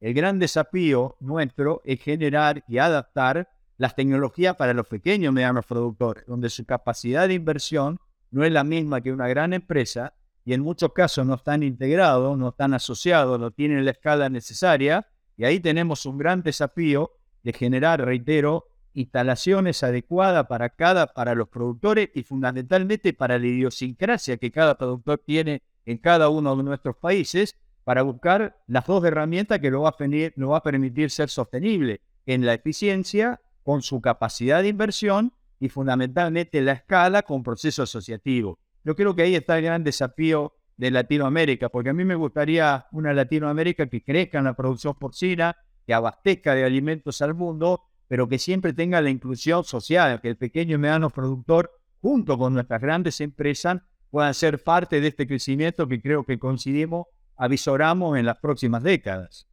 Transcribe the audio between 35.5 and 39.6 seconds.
y fundamentalmente la escala con proceso asociativo. Yo creo que ahí está